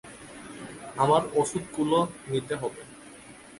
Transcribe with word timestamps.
আমার 0.97 1.21
ওষুধ 1.33 1.63
গুলো 1.77 1.99
নিতে 2.31 2.53
হবে। 2.61 2.81